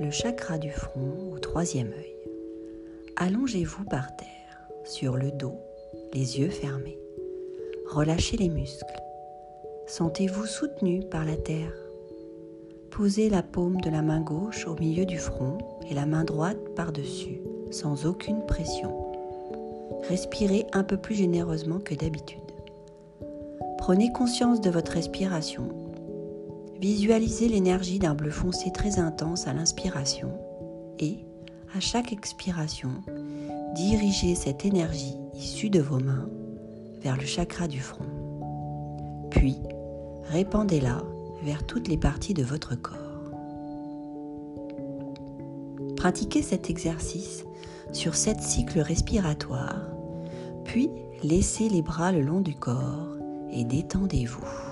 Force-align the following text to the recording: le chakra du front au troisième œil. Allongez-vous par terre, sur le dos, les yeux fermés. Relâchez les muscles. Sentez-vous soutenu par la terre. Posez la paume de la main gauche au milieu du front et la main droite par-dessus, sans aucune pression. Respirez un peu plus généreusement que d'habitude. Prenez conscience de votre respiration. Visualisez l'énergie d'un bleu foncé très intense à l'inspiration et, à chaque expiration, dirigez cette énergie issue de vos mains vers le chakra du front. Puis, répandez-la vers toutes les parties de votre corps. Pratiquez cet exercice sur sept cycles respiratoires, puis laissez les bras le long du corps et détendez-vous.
le 0.00 0.10
chakra 0.10 0.56
du 0.56 0.70
front 0.70 1.30
au 1.30 1.38
troisième 1.38 1.92
œil. 1.92 2.16
Allongez-vous 3.16 3.84
par 3.84 4.16
terre, 4.16 4.68
sur 4.82 5.18
le 5.18 5.30
dos, 5.30 5.60
les 6.14 6.40
yeux 6.40 6.48
fermés. 6.48 6.98
Relâchez 7.86 8.38
les 8.38 8.48
muscles. 8.48 8.98
Sentez-vous 9.86 10.46
soutenu 10.46 11.00
par 11.10 11.26
la 11.26 11.36
terre. 11.36 11.74
Posez 12.90 13.28
la 13.28 13.42
paume 13.42 13.78
de 13.82 13.90
la 13.90 14.00
main 14.00 14.22
gauche 14.22 14.66
au 14.66 14.74
milieu 14.74 15.04
du 15.04 15.18
front 15.18 15.58
et 15.90 15.92
la 15.92 16.06
main 16.06 16.24
droite 16.24 16.74
par-dessus, 16.74 17.42
sans 17.70 18.06
aucune 18.06 18.46
pression. 18.46 19.12
Respirez 20.08 20.66
un 20.72 20.82
peu 20.82 20.96
plus 20.96 21.14
généreusement 21.14 21.78
que 21.78 21.94
d'habitude. 21.94 22.40
Prenez 23.76 24.10
conscience 24.12 24.62
de 24.62 24.70
votre 24.70 24.92
respiration. 24.92 25.68
Visualisez 26.80 27.46
l'énergie 27.46 27.98
d'un 27.98 28.14
bleu 28.14 28.30
foncé 28.30 28.70
très 28.72 28.98
intense 28.98 29.46
à 29.46 29.52
l'inspiration 29.52 30.30
et, 30.98 31.18
à 31.76 31.80
chaque 31.80 32.10
expiration, 32.10 32.90
dirigez 33.74 34.34
cette 34.34 34.64
énergie 34.64 35.18
issue 35.34 35.68
de 35.68 35.80
vos 35.80 35.98
mains 35.98 36.26
vers 37.02 37.18
le 37.18 37.26
chakra 37.26 37.68
du 37.68 37.80
front. 37.80 38.06
Puis, 39.30 39.58
répandez-la 40.24 41.02
vers 41.42 41.66
toutes 41.66 41.86
les 41.86 41.98
parties 41.98 42.34
de 42.34 42.42
votre 42.42 42.76
corps. 42.76 42.96
Pratiquez 45.96 46.40
cet 46.40 46.70
exercice 46.70 47.44
sur 47.92 48.14
sept 48.14 48.40
cycles 48.40 48.80
respiratoires, 48.80 49.86
puis 50.64 50.88
laissez 51.22 51.68
les 51.68 51.82
bras 51.82 52.10
le 52.10 52.22
long 52.22 52.40
du 52.40 52.54
corps 52.54 53.18
et 53.50 53.64
détendez-vous. 53.64 54.69